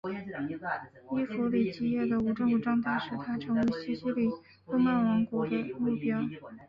[1.17, 4.31] 伊弗里基叶的无政府状态使它成为西西里
[4.65, 6.19] 诺曼王国的目标。